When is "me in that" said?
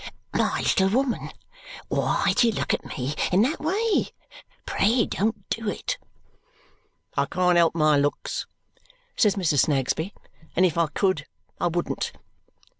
2.97-3.59